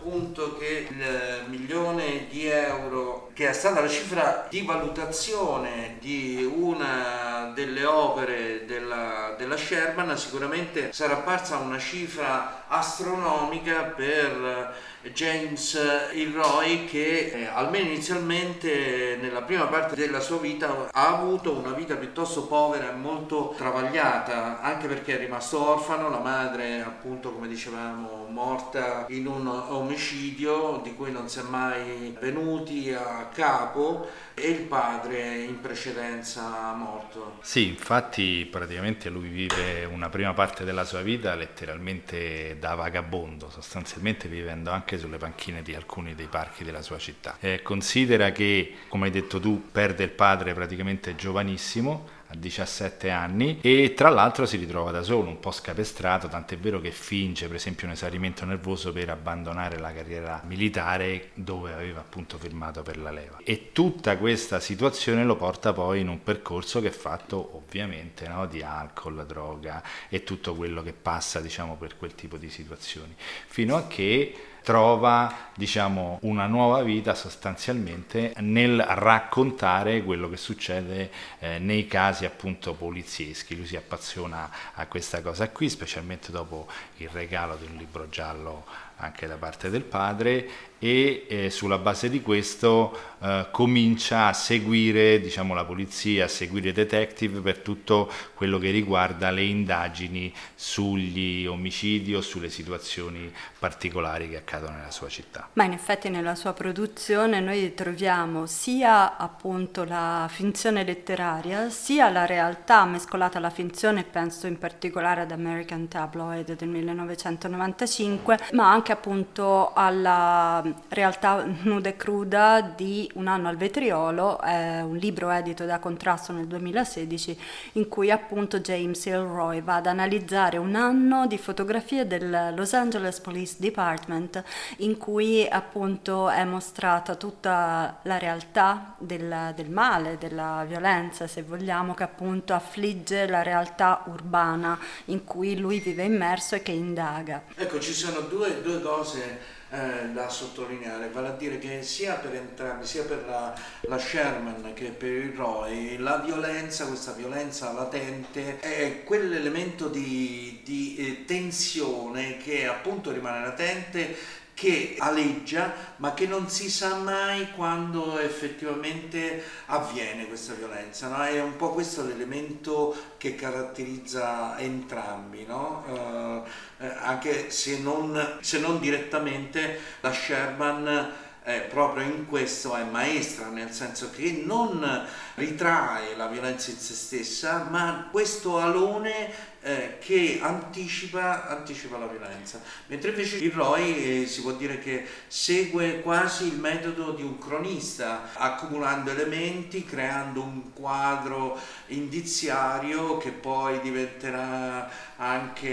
appunto 0.00 0.56
che 0.56 0.88
il 0.90 1.48
milione 1.48 2.26
di 2.28 2.46
euro 2.46 3.19
che 3.40 3.48
è 3.48 3.52
stata 3.54 3.80
la 3.80 3.88
cifra 3.88 4.46
di 4.50 4.60
valutazione 4.60 5.96
di 5.98 6.44
una 6.44 7.50
delle 7.54 7.86
opere 7.86 8.66
della, 8.66 9.34
della 9.38 9.56
Sherman, 9.56 10.14
sicuramente 10.18 10.92
sarà 10.92 11.14
apparsa 11.14 11.56
una 11.56 11.78
cifra 11.78 12.66
astronomica 12.68 13.94
per 13.96 14.74
James 15.14 15.78
Ilroy 16.12 16.84
che 16.84 17.30
eh, 17.32 17.46
almeno 17.46 17.88
inizialmente 17.88 19.16
nella 19.20 19.42
prima 19.42 19.66
parte 19.66 19.96
della 19.96 20.20
sua 20.20 20.38
vita 20.38 20.90
ha 20.92 21.18
avuto 21.18 21.56
una 21.56 21.72
vita 21.72 21.96
piuttosto 21.96 22.46
povera 22.46 22.90
e 22.90 22.96
molto 22.96 23.54
travagliata 23.56 24.60
anche 24.60 24.86
perché 24.88 25.14
è 25.14 25.18
rimasto 25.18 25.70
orfano, 25.70 26.10
la 26.10 26.18
madre 26.18 26.82
appunto 26.82 27.32
come 27.32 27.48
dicevamo 27.48 28.26
morta 28.30 29.06
in 29.08 29.26
un 29.26 29.46
omicidio 29.46 30.80
di 30.82 30.94
cui 30.94 31.10
non 31.10 31.28
si 31.28 31.38
è 31.38 31.42
mai 31.42 32.16
venuti 32.20 32.92
a 32.92 33.28
capo 33.32 34.06
e 34.34 34.48
il 34.48 34.62
padre 34.62 35.40
in 35.40 35.60
precedenza 35.60 36.72
morto. 36.74 37.38
Sì, 37.42 37.68
infatti 37.68 38.46
praticamente 38.50 39.08
lui 39.08 39.28
vive 39.28 39.84
una 39.84 40.08
prima 40.08 40.32
parte 40.32 40.64
della 40.64 40.84
sua 40.84 41.02
vita 41.02 41.34
letteralmente 41.34 42.56
da 42.58 42.74
vagabondo, 42.74 43.50
sostanzialmente 43.50 44.28
vivendo 44.28 44.70
anche 44.70 44.89
sulle 44.98 45.18
panchine 45.18 45.62
di 45.62 45.74
alcuni 45.74 46.14
dei 46.14 46.26
parchi 46.26 46.64
della 46.64 46.82
sua 46.82 46.98
città. 46.98 47.36
Eh, 47.40 47.62
considera 47.62 48.32
che, 48.32 48.74
come 48.88 49.06
hai 49.06 49.12
detto 49.12 49.40
tu, 49.40 49.70
perde 49.70 50.04
il 50.04 50.10
padre 50.10 50.54
praticamente 50.54 51.14
giovanissimo 51.16 52.18
a 52.30 52.36
17 52.36 53.10
anni 53.10 53.58
e 53.60 53.92
tra 53.94 54.08
l'altro 54.08 54.46
si 54.46 54.56
ritrova 54.56 54.90
da 54.90 55.02
solo, 55.02 55.28
un 55.28 55.40
po' 55.40 55.50
scapestrato, 55.50 56.28
tant'è 56.28 56.56
vero 56.56 56.80
che 56.80 56.92
finge 56.92 57.46
per 57.46 57.56
esempio 57.56 57.86
un 57.86 57.92
esaurimento 57.92 58.44
nervoso 58.44 58.92
per 58.92 59.10
abbandonare 59.10 59.78
la 59.78 59.92
carriera 59.92 60.40
militare 60.46 61.30
dove 61.34 61.72
aveva 61.72 62.00
appunto 62.00 62.38
firmato 62.38 62.82
per 62.82 62.98
la 62.98 63.10
leva. 63.10 63.38
E 63.42 63.70
tutta 63.72 64.16
questa 64.16 64.60
situazione 64.60 65.24
lo 65.24 65.36
porta 65.36 65.72
poi 65.72 66.00
in 66.00 66.08
un 66.08 66.22
percorso 66.22 66.80
che 66.80 66.88
è 66.88 66.92
fatto 66.92 67.56
ovviamente 67.56 68.28
no, 68.28 68.46
di 68.46 68.62
alcol, 68.62 69.26
droga 69.26 69.82
e 70.08 70.22
tutto 70.22 70.54
quello 70.54 70.82
che 70.82 70.92
passa 70.92 71.40
diciamo 71.40 71.76
per 71.76 71.96
quel 71.96 72.14
tipo 72.14 72.36
di 72.36 72.48
situazioni, 72.48 73.14
fino 73.46 73.76
a 73.76 73.86
che 73.88 74.34
trova 74.62 75.48
diciamo, 75.54 76.18
una 76.22 76.46
nuova 76.46 76.82
vita 76.82 77.14
sostanzialmente 77.14 78.32
nel 78.38 78.80
raccontare 78.80 80.02
quello 80.02 80.28
che 80.28 80.36
succede 80.36 81.10
eh, 81.38 81.58
nei 81.58 81.86
casi 81.86 82.24
appunto 82.24 82.74
polizieschi. 82.74 83.56
Lui 83.56 83.66
si 83.66 83.76
appassiona 83.76 84.50
a 84.74 84.86
questa 84.86 85.22
cosa 85.22 85.48
qui, 85.50 85.68
specialmente 85.68 86.30
dopo 86.32 86.66
il 86.98 87.08
regalo 87.08 87.56
di 87.56 87.66
un 87.66 87.76
libro 87.76 88.08
giallo 88.08 88.64
anche 88.96 89.26
da 89.26 89.36
parte 89.36 89.70
del 89.70 89.82
padre 89.82 90.48
e 90.82 91.26
eh, 91.28 91.50
sulla 91.50 91.76
base 91.76 92.08
di 92.08 92.22
questo 92.22 92.98
eh, 93.20 93.48
comincia 93.50 94.28
a 94.28 94.32
seguire 94.32 95.20
diciamo, 95.20 95.52
la 95.52 95.66
polizia, 95.66 96.24
a 96.24 96.28
seguire 96.28 96.70
i 96.70 96.72
detective 96.72 97.40
per 97.40 97.58
tutto 97.58 98.10
quello 98.34 98.58
che 98.58 98.70
riguarda 98.70 99.30
le 99.30 99.42
indagini 99.42 100.32
sugli 100.54 101.46
omicidi 101.46 102.14
o 102.14 102.22
sulle 102.22 102.48
situazioni 102.48 103.30
particolari 103.58 104.30
che 104.30 104.38
accadono 104.38 104.76
nella 104.76 104.90
sua 104.90 105.08
città. 105.08 105.50
Ma 105.52 105.64
in 105.64 105.72
effetti 105.72 106.08
nella 106.08 106.34
sua 106.34 106.54
produzione 106.54 107.40
noi 107.40 107.74
troviamo 107.74 108.46
sia 108.46 109.18
appunto 109.18 109.84
la 109.84 110.26
finzione 110.30 110.82
letteraria, 110.82 111.68
sia 111.68 112.08
la 112.08 112.24
realtà 112.24 112.86
mescolata 112.86 113.36
alla 113.36 113.50
finzione, 113.50 114.02
penso 114.02 114.46
in 114.46 114.56
particolare 114.56 115.20
ad 115.20 115.30
American 115.30 115.88
Tabloid 115.88 116.56
del 116.56 116.68
1995, 116.68 118.38
ma 118.52 118.72
anche 118.72 118.92
appunto 118.92 119.74
alla 119.74 120.62
realtà 120.88 121.44
nuda 121.62 121.88
e 121.88 121.96
cruda 121.96 122.60
di 122.60 123.10
Un 123.14 123.26
anno 123.26 123.48
al 123.48 123.56
vetriolo, 123.56 124.40
è 124.40 124.80
un 124.80 124.96
libro 124.96 125.30
edito 125.30 125.64
da 125.64 125.78
Contrasto 125.78 126.32
nel 126.32 126.46
2016 126.46 127.38
in 127.72 127.88
cui 127.88 128.10
appunto 128.10 128.60
James 128.60 129.06
Elroy 129.06 129.62
va 129.62 129.76
ad 129.76 129.86
analizzare 129.86 130.56
un 130.56 130.74
anno 130.74 131.26
di 131.26 131.38
fotografie 131.38 132.06
del 132.06 132.52
Los 132.54 132.72
Angeles 132.72 133.20
Police 133.20 133.56
Department 133.58 134.42
in 134.78 134.96
cui 134.96 135.46
appunto 135.48 136.28
è 136.28 136.44
mostrata 136.44 137.14
tutta 137.14 137.98
la 138.02 138.18
realtà 138.18 138.94
del, 138.98 139.52
del 139.54 139.70
male, 139.70 140.18
della 140.18 140.64
violenza 140.66 141.26
se 141.26 141.42
vogliamo, 141.42 141.94
che 141.94 142.02
appunto 142.02 142.54
affligge 142.54 143.26
la 143.26 143.42
realtà 143.42 144.02
urbana 144.06 144.78
in 145.06 145.24
cui 145.24 145.56
lui 145.56 145.80
vive 145.80 146.04
immerso 146.04 146.54
e 146.54 146.62
che 146.62 146.72
indaga. 146.72 147.42
Ecco, 147.54 147.80
ci 147.80 147.92
sono 147.92 148.20
due, 148.20 148.62
due 148.62 148.80
cose 148.80 149.58
eh, 149.70 150.08
da 150.12 150.28
sottolineare, 150.28 151.10
vale 151.10 151.28
a 151.28 151.32
dire 151.32 151.58
che 151.58 151.82
sia 151.82 152.14
per 152.14 152.34
entrambi, 152.34 152.84
sia 152.86 153.04
per 153.04 153.24
la, 153.26 153.54
la, 153.82 153.98
Sherman 153.98 154.72
che 154.74 154.86
per 154.86 155.10
il 155.10 155.32
Roy, 155.32 155.96
la 155.98 156.16
violenza, 156.16 156.86
questa 156.86 157.12
violenza 157.12 157.72
latente, 157.72 158.58
è 158.58 159.04
quell'elemento 159.04 159.88
di, 159.88 160.60
di 160.64 160.96
eh, 160.96 161.24
tensione 161.24 162.36
che 162.38 162.66
appunto 162.66 163.12
rimane 163.12 163.44
latente 163.44 164.38
che 164.60 164.96
aleggia 164.98 165.72
ma 165.96 166.12
che 166.12 166.26
non 166.26 166.50
si 166.50 166.68
sa 166.68 166.96
mai 166.96 167.50
quando 167.52 168.18
effettivamente 168.18 169.42
avviene 169.66 170.26
questa 170.26 170.52
violenza. 170.52 171.08
No? 171.08 171.22
È 171.22 171.40
un 171.40 171.56
po' 171.56 171.70
questo 171.70 172.04
l'elemento 172.04 172.94
che 173.16 173.34
caratterizza 173.34 174.58
entrambi, 174.58 175.46
no? 175.46 176.44
eh, 176.78 176.84
eh 176.84 176.94
anche 176.98 177.50
se 177.50 177.78
non, 177.78 178.36
se 178.40 178.58
non 178.58 178.78
direttamente 178.80 179.80
la 180.00 180.12
Sherman 180.12 181.10
eh, 181.44 181.60
proprio 181.60 182.04
in 182.04 182.26
questo 182.26 182.76
è 182.76 182.84
maestra, 182.84 183.46
nel 183.46 183.70
senso 183.70 184.10
che 184.10 184.42
non 184.44 185.06
ritrae 185.40 186.14
la 186.16 186.28
violenza 186.28 186.70
in 186.70 186.76
se 186.76 186.94
stessa, 186.94 187.66
ma 187.68 188.08
questo 188.10 188.58
alone 188.58 189.48
eh, 189.62 189.98
che 189.98 190.38
anticipa, 190.40 191.48
anticipa, 191.48 191.98
la 191.98 192.06
violenza. 192.06 192.60
Mentre 192.86 193.10
invece 193.10 193.36
il 193.36 193.50
Roy 193.50 194.22
eh, 194.22 194.26
si 194.26 194.40
può 194.40 194.52
dire 194.52 194.78
che 194.78 195.04
segue 195.26 196.00
quasi 196.00 196.46
il 196.46 196.58
metodo 196.58 197.12
di 197.12 197.22
un 197.22 197.38
cronista, 197.38 198.30
accumulando 198.34 199.10
elementi, 199.10 199.84
creando 199.84 200.42
un 200.42 200.72
quadro 200.72 201.58
indiziario 201.88 203.18
che 203.18 203.30
poi 203.30 203.80
diventerà 203.80 204.88
anche 205.16 205.68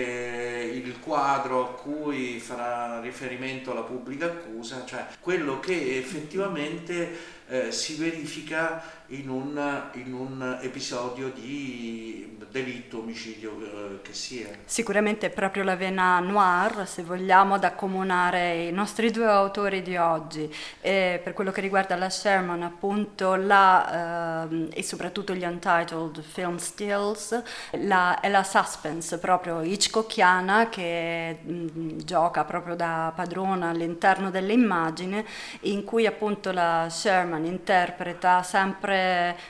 il 0.74 1.00
quadro 1.00 1.64
a 1.64 1.74
cui 1.74 2.40
farà 2.40 3.00
riferimento 3.00 3.74
la 3.74 3.82
pubblica 3.82 4.26
accusa, 4.26 4.84
cioè 4.86 5.06
quello 5.22 5.62
che 5.62 5.98
effettivamente 5.98 7.36
eh, 7.48 7.72
si 7.72 7.96
verifica 7.96 8.84
in 9.08 9.30
un, 9.30 9.90
in 9.94 10.14
un, 10.14 10.60
episodio 10.62 11.30
di 11.30 12.36
delitto, 12.50 13.00
omicidio 13.00 13.58
eh, 13.62 14.02
che 14.02 14.14
sia. 14.14 14.48
Sicuramente 14.66 15.28
è 15.28 15.30
proprio 15.30 15.64
la 15.64 15.76
vena 15.76 16.20
noir, 16.20 16.88
se 16.88 17.04
vogliamo, 17.04 17.56
ad 17.56 17.64
accomunare 17.64 18.66
i 18.66 18.72
nostri 18.72 19.12
due 19.12 19.28
autori 19.28 19.82
di 19.82 19.96
oggi. 19.96 20.54
E 20.82 21.22
per 21.24 21.34
quello 21.34 21.52
che 21.52 21.62
riguarda 21.62 21.96
la 21.96 22.10
Sherman, 22.10 22.64
appunto, 22.64 23.36
la, 23.36 24.48
eh, 24.50 24.68
e 24.74 24.84
soprattutto 24.84 25.34
gli 25.34 25.44
untitled 25.44 26.22
film 26.22 26.58
stills, 26.58 27.42
la, 27.72 28.20
è 28.20 28.30
la 28.30 28.44
suspense 28.44 29.20
proprio 29.20 29.62
hitchcockiana 29.62 30.70
che 30.70 31.40
mh, 31.42 31.54
mm, 31.54 31.98
gioca 32.00 32.44
proprio 32.44 32.76
da 32.76 33.12
padrona 33.16 33.70
all'interno 33.70 34.32
dell'immagine, 34.32 35.26
in 35.62 35.84
cui 35.84 36.06
appunto 36.06 36.52
la 36.52 36.88
Sherman 36.90 37.46
interpreta 37.46 38.44
sempre 38.44 38.97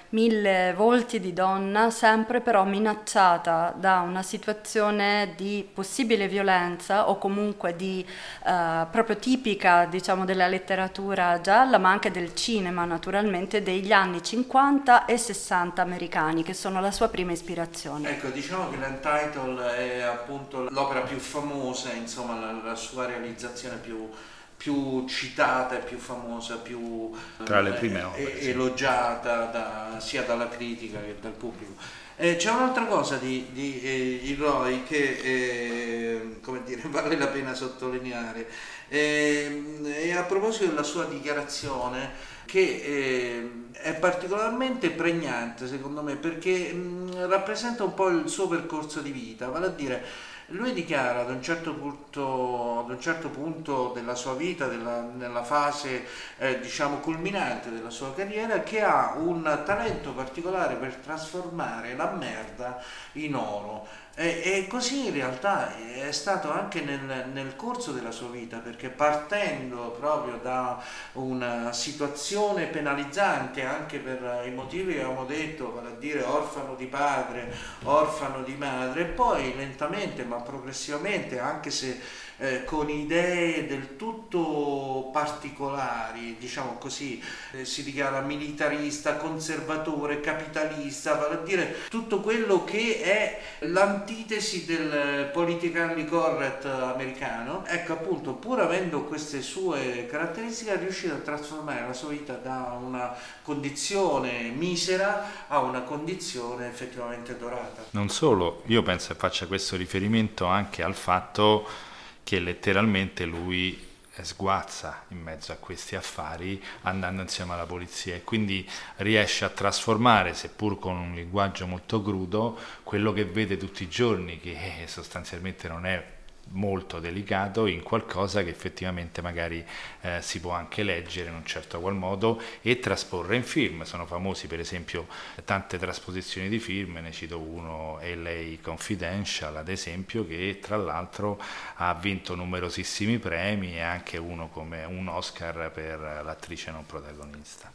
mille 0.10 0.74
volti 0.76 1.20
di 1.20 1.34
donna, 1.34 1.90
sempre 1.90 2.42
però 2.42 2.64
minacciata 2.64 3.74
da 3.78 4.00
una 4.00 4.24
situazione 4.24 5.34
di 5.36 5.68
possibile 5.72 6.28
violenza 6.28 7.10
o 7.10 7.18
comunque 7.18 7.76
di 7.76 8.06
eh, 8.46 8.86
proprio 8.90 9.18
tipica 9.18 9.86
diciamo 9.86 10.26
della 10.26 10.48
letteratura 10.48 11.42
gialla, 11.42 11.78
ma 11.78 11.90
anche 11.90 12.12
del 12.12 12.34
cinema 12.36 12.86
naturalmente 12.86 13.62
degli 13.64 13.92
anni 13.92 14.24
50 14.24 15.06
e 15.06 15.18
60 15.18 15.82
americani 15.82 16.44
che 16.44 16.54
sono 16.54 16.80
la 16.82 16.92
sua 16.92 17.10
prima 17.10 17.32
ispirazione. 17.32 18.10
Ecco, 18.10 18.30
diciamo 18.30 18.70
che 18.70 18.78
l'Untitled 18.78 19.60
è 19.60 20.02
appunto 20.02 20.68
l'opera 20.70 21.02
più 21.02 21.18
famosa, 21.18 21.92
insomma 21.94 22.40
la, 22.40 22.52
la 22.64 22.76
sua 22.76 23.06
realizzazione 23.06 23.76
più 23.78 24.10
più 24.58 25.06
citata 25.08 25.78
e 25.78 25.84
più 25.84 25.98
famosa, 25.98 26.58
più 26.58 27.12
Tra 27.44 27.62
le 27.62 27.72
prime 27.74 28.02
opere, 28.02 28.40
eh, 28.40 28.50
elogiata 28.50 29.46
da, 29.46 30.00
sia 30.00 30.24
dalla 30.24 30.50
critica 30.50 31.00
che 31.00 31.16
dal 31.22 31.32
pubblico. 31.32 31.74
Eh, 32.20 32.36
c'è 32.36 32.50
un'altra 32.50 32.86
cosa 32.86 33.18
di, 33.18 33.46
di 33.52 33.80
eh, 33.80 34.36
Roy 34.40 34.84
che 34.84 35.20
eh, 35.22 36.40
come 36.42 36.64
dire, 36.64 36.82
vale 36.90 37.16
la 37.16 37.28
pena 37.28 37.54
sottolineare 37.54 38.50
ehm, 38.88 39.86
e 39.86 40.14
a 40.14 40.24
proposito 40.24 40.66
della 40.66 40.82
sua 40.82 41.06
dichiarazione 41.06 42.10
che 42.46 42.60
eh, 42.60 43.52
è 43.72 43.94
particolarmente 43.94 44.90
pregnante 44.90 45.68
secondo 45.68 46.02
me 46.02 46.16
perché 46.16 46.74
mh, 46.74 47.28
rappresenta 47.28 47.84
un 47.84 47.94
po' 47.94 48.08
il 48.08 48.28
suo 48.28 48.48
percorso 48.48 49.02
di 49.02 49.12
vita, 49.12 49.50
vale 49.50 49.68
a 49.68 49.70
dire 49.70 50.04
lui 50.52 50.74
dichiara 50.74 51.22
ad 51.22 51.30
un 51.30 51.42
certo 51.42 51.74
punto, 51.74 52.86
un 52.88 53.00
certo 53.02 53.30
punto 53.30 53.92
della 53.94 54.16
sua 54.16 54.34
vita, 54.34 54.68
della, 54.68 55.02
nella 55.02 55.44
fase 55.44 56.06
eh, 56.38 56.60
diciamo 56.60 56.98
culminante 57.00 57.70
della 57.70 57.90
sua 57.90 58.14
carriera, 58.14 58.62
che 58.62 58.82
ha 58.82 59.16
un 59.18 59.62
talento 59.66 60.12
particolare 60.12 60.76
per 60.76 60.96
trasformare 60.96 61.96
la 61.96 62.12
merda 62.12 62.82
in 63.14 63.36
oro. 63.36 64.06
E, 64.20 64.42
e, 64.44 64.68
così 64.68 65.06
in 65.06 65.14
realtà 65.14 65.76
è 65.78 66.12
stato 66.12 66.52
anche 66.52 66.82
nel, 66.82 67.28
nel, 67.32 67.56
corso 67.56 67.92
della 67.92 68.10
sua 68.10 68.30
vita, 68.30 68.58
perché 68.58 68.90
partendo 68.90 69.96
proprio 70.00 70.40
da 70.42 70.84
una 71.14 71.72
situazione 71.72 72.66
penalizzante 72.66 73.64
anche 73.64 74.00
per 74.00 74.42
i 74.48 74.50
motivi 74.50 74.94
che 74.94 75.02
avevamo 75.02 75.26
detto, 75.26 75.72
vale 75.72 75.90
a 75.90 76.00
dire 76.00 76.24
orfano 76.24 76.74
di 76.74 76.88
padre, 76.88 77.54
orfano 77.84 78.42
di 78.42 78.56
madre, 78.56 79.04
poi 79.04 79.56
lentamente 79.56 80.24
ma 80.24 80.37
progressivamente, 80.42 81.40
anche 81.40 81.72
se 81.72 82.00
eh, 82.38 82.64
con 82.64 82.90
idee 82.90 83.66
del 83.68 83.96
tutto 83.96 85.10
particolari, 85.12 86.36
diciamo 86.40 86.78
così, 86.78 87.22
eh, 87.54 87.66
si 87.66 87.84
dichiara 87.84 88.22
militarista, 88.22 89.18
conservatore, 89.18 90.22
capitalista, 90.22 91.16
vale 91.16 91.36
a 91.36 91.38
dire 91.40 91.76
tutto 91.90 92.20
quello 92.22 92.64
che 92.64 93.02
è 93.02 93.42
l'antitesi 93.60 94.66
del 94.66 95.30
politically 95.34 96.06
correct 96.06 96.66
americano. 96.66 97.66
Ecco 97.66 97.94
appunto, 97.94 98.34
pur 98.34 98.60
avendo 98.60 99.04
queste 99.04 99.42
sue 99.42 100.06
caratteristiche, 100.10 100.74
è 100.74 100.78
riuscito 100.78 101.14
a 101.14 101.18
trasformare 101.18 101.86
la 101.86 101.94
sua 101.94 102.10
vita 102.10 102.34
da 102.34 102.78
una 102.80 103.16
condizione 103.42 104.50
misera 104.50 105.48
a 105.48 105.60
una 105.60 105.82
condizione 105.82 106.68
effettivamente 106.68 107.38
dorata. 107.38 107.86
Non 107.92 108.10
solo, 108.10 108.62
io 108.68 108.84
penso 108.84 109.14
che 109.14 109.20
faccia 109.20 109.48
questo 109.48 109.76
riferimento 109.76 110.46
anche 110.46 110.84
al 110.84 110.96
fatto 110.96 111.86
che 112.28 112.40
letteralmente 112.40 113.24
lui 113.24 113.82
sguazza 114.22 115.06
in 115.12 115.22
mezzo 115.22 115.54
a 115.54 115.56
questi 115.56 115.96
affari 115.96 116.62
andando 116.82 117.22
insieme 117.22 117.54
alla 117.54 117.66
polizia 117.66 118.16
e 118.16 118.24
quindi 118.26 118.70
riesce 118.98 119.46
a 119.46 119.50
trasformare, 119.50 120.34
seppur 120.34 120.78
con 120.78 120.98
un 120.98 121.16
linguaggio 121.16 121.66
molto 121.68 122.02
crudo, 122.02 122.60
quello 122.84 123.14
che 123.14 123.24
vede 123.24 123.56
tutti 123.56 123.84
i 123.84 123.88
giorni, 123.88 124.42
che 124.42 124.58
sostanzialmente 124.88 125.70
non 125.70 125.86
è 125.86 126.06
molto 126.52 127.00
delicato 127.00 127.66
in 127.66 127.84
qualcosa 127.84 128.44
che 128.44 128.50
effettivamente 128.50 129.22
magari 129.22 129.66
eh, 130.02 130.22
si 130.22 130.40
può 130.40 130.52
anche 130.52 130.84
leggere 130.84 131.30
in 131.30 131.36
un 131.36 131.46
certo 131.46 131.80
qual 131.80 131.96
modo 131.96 132.42
e 132.62 132.80
trasporre 132.80 133.36
in 133.36 133.44
film. 133.44 133.84
Sono 133.84 134.06
famosi 134.06 134.48
per 134.48 134.60
esempio 134.60 135.08
tante 135.46 135.78
trasposizioni 135.78 136.50
di 136.50 136.60
film, 136.60 136.98
ne 136.98 137.12
cito 137.12 137.40
uno, 137.40 138.00
LA 138.02 138.58
Confidential 138.62 139.56
ad 139.56 139.70
esempio, 139.70 140.26
che 140.26 140.60
tra 140.62 140.78
l'altro 140.78 141.40
ha 141.76 141.94
vinto 141.94 142.36
numerosissimi 142.36 143.18
premi 143.18 143.76
e 143.76 143.82
anche 143.82 144.18
uno 144.18 144.50
come 144.50 144.84
un 144.86 145.08
Oscar 145.08 145.72
per 145.72 146.00
l'attrice 146.24 146.72
non 146.72 146.86
protagonista. 146.86 147.72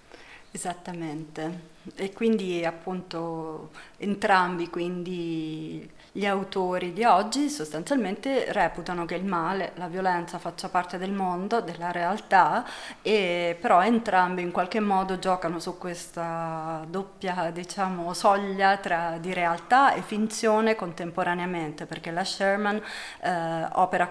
Esattamente, 0.50 1.71
e 1.96 2.12
quindi 2.12 2.64
appunto 2.64 3.70
entrambi 3.98 4.68
quindi 4.68 5.90
gli 6.14 6.26
autori 6.26 6.92
di 6.92 7.04
oggi 7.04 7.48
sostanzialmente 7.48 8.52
reputano 8.52 9.06
che 9.06 9.14
il 9.14 9.24
male, 9.24 9.72
la 9.76 9.86
violenza 9.86 10.38
faccia 10.38 10.68
parte 10.68 10.98
del 10.98 11.10
mondo, 11.10 11.62
della 11.62 11.90
realtà, 11.90 12.66
e 13.00 13.56
però 13.58 13.82
entrambi 13.82 14.42
in 14.42 14.50
qualche 14.50 14.78
modo 14.78 15.18
giocano 15.18 15.58
su 15.58 15.78
questa 15.78 16.84
doppia 16.86 17.50
diciamo, 17.50 18.12
soglia 18.12 18.76
tra, 18.76 19.16
di 19.18 19.32
realtà 19.32 19.94
e 19.94 20.02
finzione 20.02 20.76
contemporaneamente, 20.76 21.86
perché 21.86 22.10
la 22.10 22.24
Sherman 22.24 22.82
eh, 23.20 23.68
opera 23.72 24.10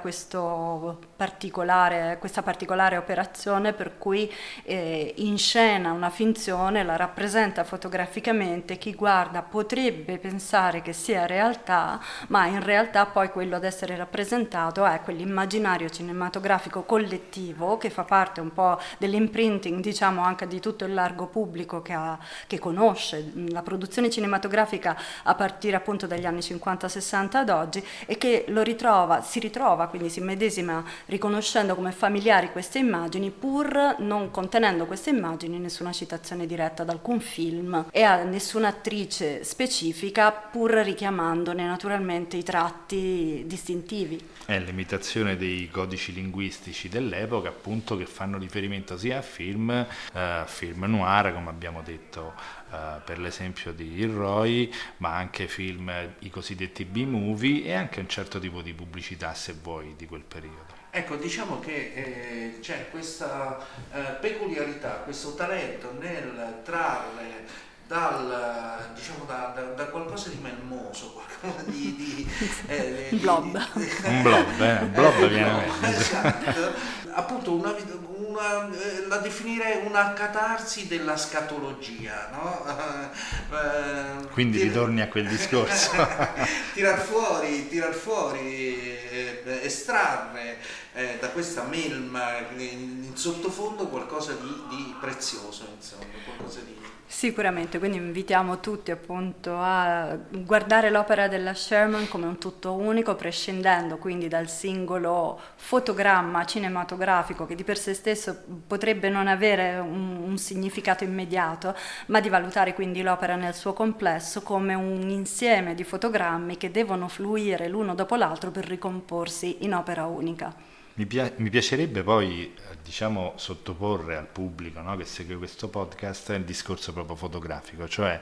particolare, 1.15 2.17
questa 2.17 2.41
particolare 2.41 2.97
operazione 2.97 3.73
per 3.73 3.99
cui 3.99 4.31
eh, 4.63 5.13
inscena 5.17 5.91
una 5.91 6.09
finzione, 6.09 6.83
la 6.83 6.95
rappresenta 6.95 7.60
fotograficamente, 7.63 8.77
chi 8.77 8.93
guarda 8.93 9.41
potrebbe 9.41 10.17
pensare 10.17 10.81
che 10.81 10.93
sia 10.93 11.25
realtà, 11.25 11.99
ma 12.27 12.45
in 12.47 12.63
realtà 12.63 13.05
poi 13.05 13.29
quello 13.29 13.55
ad 13.55 13.63
essere 13.63 13.95
rappresentato 13.95 14.85
è 14.85 15.01
quell'immaginario 15.01 15.89
cinematografico 15.89 16.83
collettivo 16.83 17.77
che 17.77 17.89
fa 17.89 18.03
parte 18.03 18.41
un 18.41 18.53
po' 18.53 18.79
dell'imprinting, 18.97 19.81
diciamo, 19.81 20.23
anche 20.23 20.47
di 20.47 20.59
tutto 20.59 20.85
il 20.85 20.93
largo 20.93 21.27
pubblico 21.27 21.81
che, 21.81 21.93
ha, 21.93 22.17
che 22.47 22.59
conosce. 22.59 23.31
La 23.49 23.61
produzione 23.61 24.09
cinematografica 24.09 24.97
a 25.23 25.35
partire 25.35 25.75
appunto 25.75 26.07
dagli 26.07 26.25
anni 26.25 26.39
50-60 26.39 27.35
ad 27.37 27.49
oggi 27.49 27.85
e 28.05 28.17
che 28.17 28.45
lo 28.47 28.61
ritrova, 28.61 29.21
si 29.21 29.39
ritrova, 29.39 29.87
quindi 29.87 30.09
si 30.09 30.21
medesima 30.21 30.83
riconoscendo 31.05 31.75
come 31.75 31.91
familiari 31.91 32.51
queste 32.51 32.79
immagini 32.79 33.31
pur 33.31 33.95
non 33.99 34.31
contenendo 34.31 34.85
queste 34.85 35.09
immagini 35.09 35.59
nessuna 35.59 35.91
citazione 35.91 36.45
diretta 36.45 36.83
ad 36.83 36.89
alcun 36.89 37.19
film 37.19 37.50
e 37.91 38.03
a 38.03 38.23
nessuna 38.23 38.69
attrice 38.69 39.43
specifica 39.43 40.31
pur 40.31 40.71
richiamandone 40.71 41.65
naturalmente 41.65 42.37
i 42.37 42.43
tratti 42.43 43.43
distintivi. 43.45 44.19
È 44.45 44.57
l'imitazione 44.59 45.37
dei 45.37 45.69
codici 45.69 46.13
linguistici 46.13 46.89
dell'epoca, 46.89 47.49
appunto, 47.49 47.97
che 47.97 48.05
fanno 48.05 48.37
riferimento 48.37 48.97
sia 48.97 49.19
a 49.19 49.21
film, 49.21 49.69
eh, 49.69 50.43
film 50.45 50.83
noir, 50.85 51.33
come 51.33 51.49
abbiamo 51.49 51.81
detto 51.81 52.33
eh, 52.71 52.99
per 53.03 53.19
l'esempio 53.19 53.71
di 53.73 54.05
Roy, 54.05 54.71
ma 54.97 55.15
anche 55.15 55.47
film, 55.47 55.91
i 56.19 56.29
cosiddetti 56.29 56.85
B-movie 56.85 57.65
e 57.65 57.73
anche 57.73 57.99
un 57.99 58.07
certo 58.07 58.39
tipo 58.39 58.61
di 58.61 58.73
pubblicità, 58.73 59.33
se 59.33 59.55
vuoi, 59.61 59.93
di 59.97 60.05
quel 60.05 60.23
periodo. 60.23 60.80
Ecco, 60.93 61.15
diciamo 61.15 61.61
che 61.61 61.93
eh, 61.95 62.59
c'è 62.59 62.89
questa 62.91 63.65
eh, 63.93 63.99
peculiarità, 64.19 64.89
questo 65.05 65.35
talento 65.35 65.95
nel 65.97 66.59
trarre 66.65 67.45
dal, 67.87 68.91
diciamo, 68.93 69.23
da, 69.25 69.53
da, 69.55 69.61
da, 69.61 69.85
qualcosa 69.85 70.27
di 70.27 70.39
melmoso, 70.41 71.13
qualcosa 71.39 71.63
di... 71.63 71.95
di, 71.95 72.29
eh, 72.67 73.07
di 73.09 73.15
blob. 73.15 73.57
Di, 73.73 73.89
un 74.03 74.21
blob, 74.21 74.61
eh? 74.61 74.77
Un 74.79 74.91
blob 74.91 75.27
viene 75.27 75.51
meglio. 75.79 75.97
Esatto. 75.97 76.73
Appunto, 77.13 77.53
una, 77.53 77.75
una, 78.05 78.69
eh, 78.71 79.07
la 79.07 79.17
definire 79.17 79.83
una 79.85 80.13
catarsi 80.13 80.87
della 80.87 81.17
scatologia, 81.17 82.29
no? 82.31 83.09
Eh, 83.51 84.27
Quindi 84.31 84.59
tir- 84.59 84.69
ritorni 84.69 85.01
a 85.01 85.09
quel 85.09 85.27
discorso. 85.27 85.91
tirar 86.73 86.99
fuori, 86.99 87.67
tirar 87.67 87.93
fuori, 87.93 88.77
eh, 88.79 89.59
estrarre 89.63 90.57
eh, 90.93 91.17
da 91.19 91.29
questa 91.29 91.63
melma 91.63 92.37
in, 92.57 93.03
in 93.03 93.15
sottofondo 93.17 93.87
qualcosa 93.87 94.31
di, 94.33 94.63
di 94.69 94.95
prezioso, 95.01 95.67
insomma, 95.75 96.05
qualcosa 96.23 96.61
di 96.61 96.77
Sicuramente, 97.13 97.77
quindi 97.77 97.97
invitiamo 97.97 98.61
tutti 98.61 98.89
appunto 98.89 99.57
a 99.59 100.17
guardare 100.29 100.89
l'opera 100.89 101.27
della 101.27 101.53
Sherman 101.53 102.07
come 102.07 102.25
un 102.25 102.37
tutto 102.37 102.71
unico, 102.71 103.15
prescindendo 103.15 103.97
quindi 103.97 104.29
dal 104.29 104.47
singolo 104.47 105.37
fotogramma 105.55 106.45
cinematografico 106.45 107.00
che 107.47 107.55
di 107.55 107.63
per 107.63 107.77
sé 107.77 107.93
stesso 107.93 108.43
potrebbe 108.67 109.09
non 109.09 109.27
avere 109.27 109.79
un, 109.79 110.17
un 110.17 110.37
significato 110.37 111.03
immediato, 111.03 111.75
ma 112.07 112.19
di 112.19 112.29
valutare 112.29 112.73
quindi 112.73 113.01
l'opera 113.01 113.35
nel 113.35 113.53
suo 113.53 113.73
complesso 113.73 114.41
come 114.41 114.73
un 114.73 115.09
insieme 115.09 115.75
di 115.75 115.83
fotogrammi 115.83 116.57
che 116.57 116.71
devono 116.71 117.07
fluire 117.07 117.67
l'uno 117.67 117.95
dopo 117.95 118.15
l'altro 118.15 118.51
per 118.51 118.65
ricomporsi 118.65 119.63
in 119.63 119.73
opera 119.73 120.05
unica. 120.05 120.53
Mi, 120.93 121.05
pia- 121.05 121.31
mi, 121.37 121.49
piacerebbe 121.49 122.03
poi 122.03 122.53
diciamo, 122.83 123.33
sottoporre 123.35 124.17
al 124.17 124.27
pubblico 124.27 124.81
no, 124.81 124.97
che 124.97 125.05
segue 125.05 125.37
questo 125.37 125.69
podcast 125.69 126.29
il 126.29 126.43
discorso 126.43 126.91
proprio 126.91 127.15
fotografico, 127.15 127.87
cioè 127.87 128.19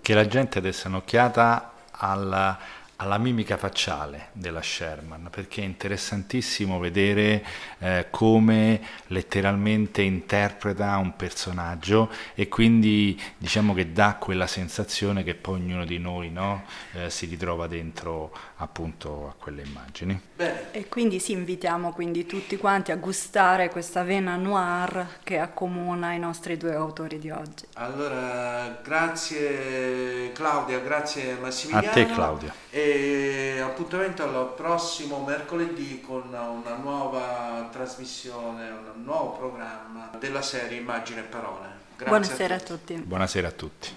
che 0.00 0.14
la 0.14 0.26
gente 0.26 0.60
desse 0.60 0.88
un'occhiata 0.88 1.72
alla 1.92 2.58
alla 3.00 3.16
mimica 3.16 3.56
facciale 3.56 4.28
della 4.32 4.60
Sherman, 4.60 5.28
perché 5.30 5.62
è 5.62 5.64
interessantissimo 5.64 6.78
vedere 6.78 7.42
eh, 7.78 8.06
come 8.10 8.80
letteralmente 9.06 10.02
interpreta 10.02 10.98
un 10.98 11.16
personaggio 11.16 12.10
e 12.34 12.48
quindi 12.48 13.18
diciamo 13.38 13.72
che 13.72 13.92
dà 13.92 14.16
quella 14.20 14.46
sensazione 14.46 15.22
che 15.22 15.34
poi 15.34 15.60
ognuno 15.60 15.86
di 15.86 15.98
noi 15.98 16.30
no, 16.30 16.64
eh, 16.92 17.08
si 17.08 17.24
ritrova 17.24 17.66
dentro 17.66 18.32
appunto 18.56 19.28
a 19.28 19.34
quelle 19.42 19.62
immagini. 19.62 20.20
Bene. 20.36 20.70
E 20.72 20.86
quindi 20.88 21.20
sì, 21.20 21.32
invitiamo 21.32 21.92
quindi 21.92 22.26
tutti 22.26 22.58
quanti 22.58 22.92
a 22.92 22.96
gustare 22.96 23.70
questa 23.70 24.02
vena 24.02 24.36
noir 24.36 25.20
che 25.24 25.38
accomuna 25.38 26.12
i 26.12 26.18
nostri 26.18 26.58
due 26.58 26.74
autori 26.74 27.18
di 27.18 27.30
oggi. 27.30 27.64
Allora, 27.74 28.78
grazie 28.84 30.32
Claudia, 30.32 30.80
grazie 30.80 31.38
Massimiliano. 31.40 31.88
A 31.88 31.92
te 31.92 32.06
Claudia. 32.06 32.54
E 32.68 32.89
e 32.90 33.60
appuntamento 33.60 34.24
al 34.24 34.54
prossimo 34.54 35.22
mercoledì 35.24 36.00
con 36.00 36.22
una 36.28 36.74
nuova 36.76 37.68
trasmissione, 37.70 38.68
un 38.70 39.04
nuovo 39.04 39.32
programma 39.32 40.10
della 40.18 40.42
serie 40.42 40.78
Immagine 40.78 41.20
e 41.20 41.24
Parole. 41.24 41.78
Grazie 41.96 42.18
Buonasera 42.18 42.54
a 42.54 42.58
tutti. 42.58 42.72
a 42.72 42.96
tutti. 42.96 43.06
Buonasera 43.06 43.48
a 43.48 43.52
tutti. 43.52 43.92